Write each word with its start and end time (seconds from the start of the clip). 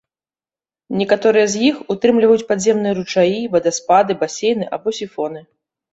Некаторыя 1.01 1.45
з 1.55 1.61
іх 1.69 1.75
ўтрымліваюць 1.95 2.47
падземныя 2.53 2.97
ручаі, 3.01 3.39
вадаспады, 3.57 4.11
басейны 4.23 4.65
або 4.79 4.89
сіфоны. 5.03 5.39